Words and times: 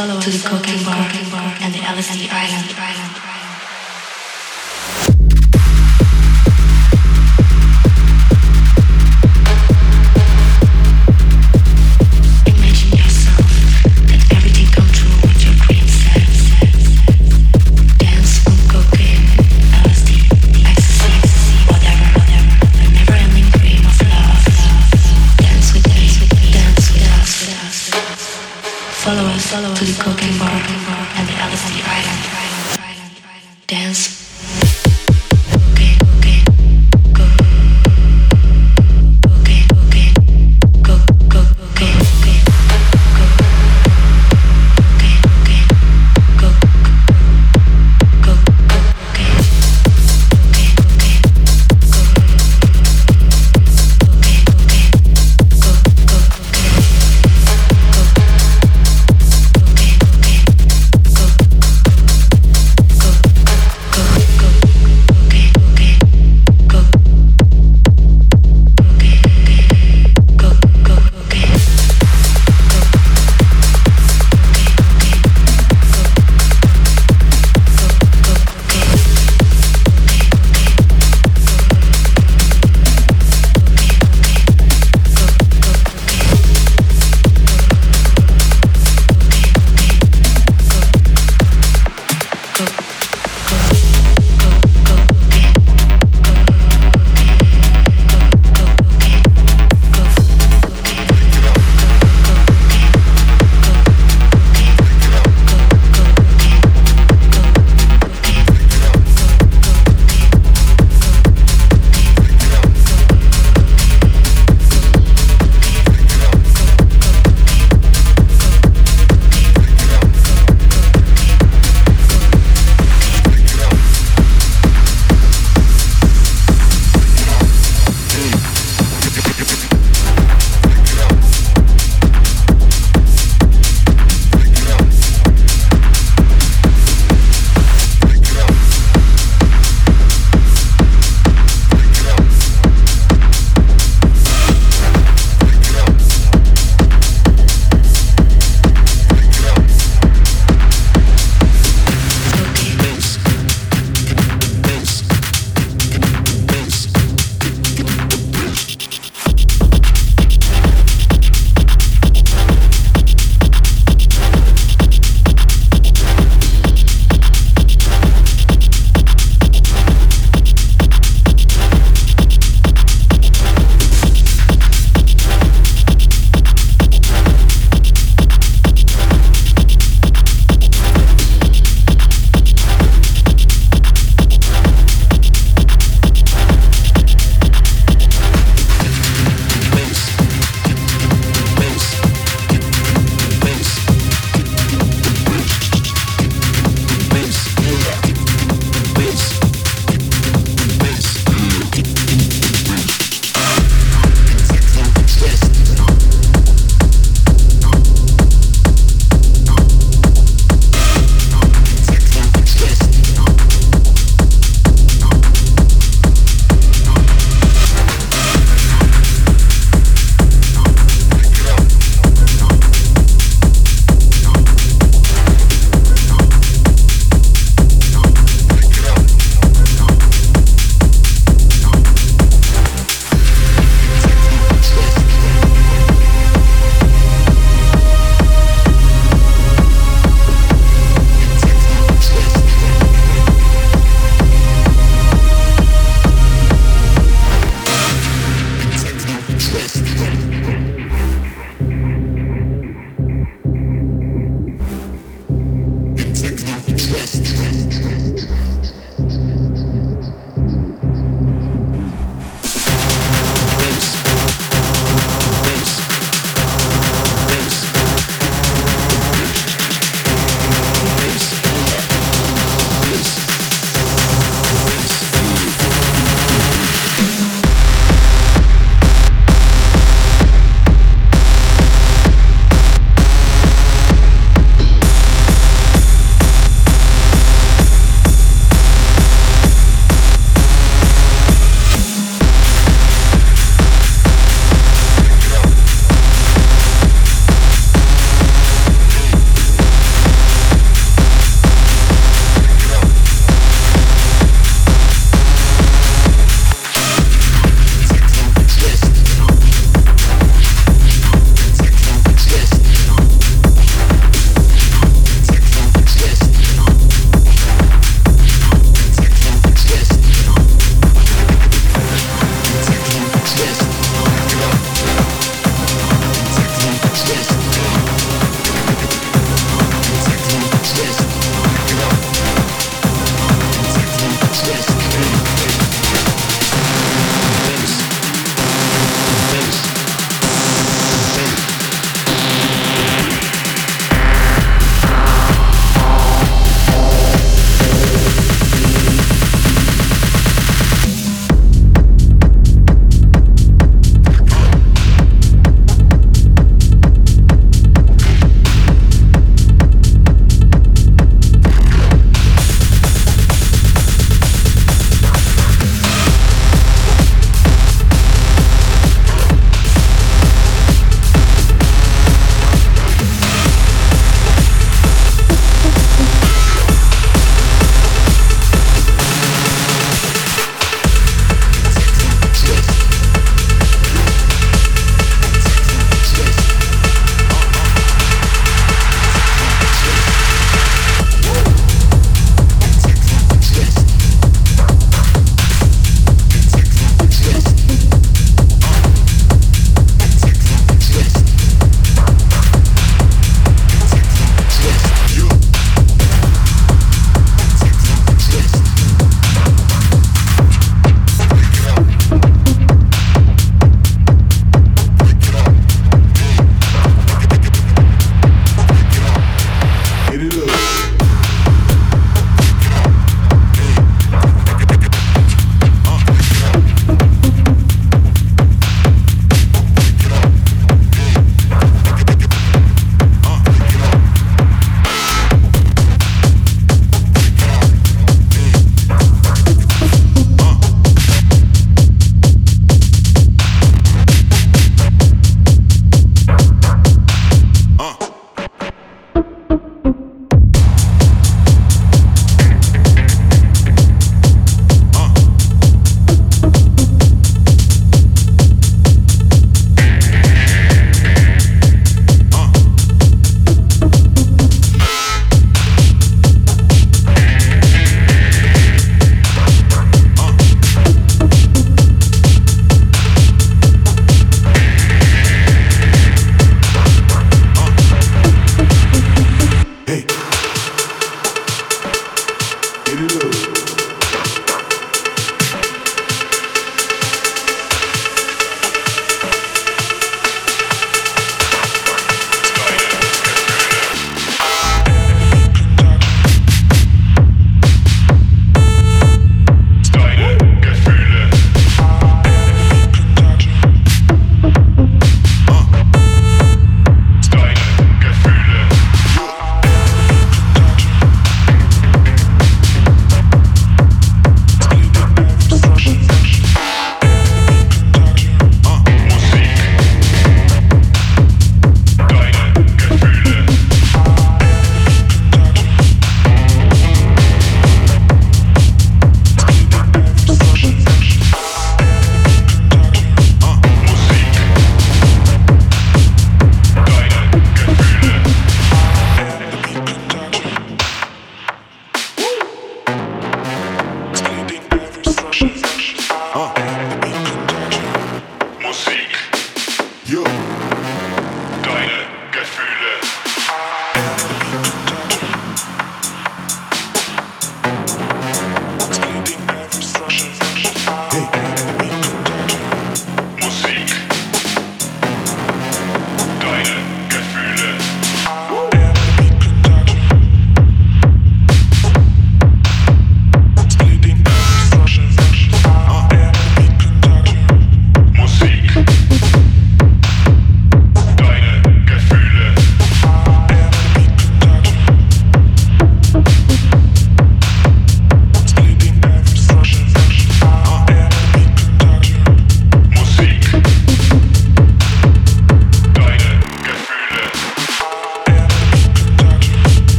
Us 0.00 0.24
to 0.24 0.30
the 0.30 0.48
cocaine 0.48 0.82
bar 0.82 0.96
and 1.60 1.74
the 1.74 1.78
LSD 1.78 2.26
island. 2.32 3.29